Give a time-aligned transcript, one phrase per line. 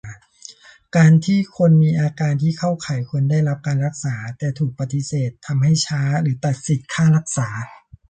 [0.97, 7.49] การที่คนมีอาการที่เข้าข่ายควรได้รับการรักษา แต่ถูกปฏิเสธ ทำให้ช้า หรือตัดสิทธิค่ารักษา